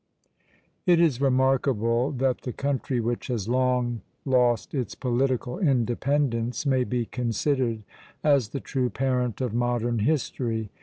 [0.87, 7.05] It is remarkable that the country which has long lost its political independence may be
[7.05, 7.83] considered
[8.23, 10.71] as the true parent of modern history.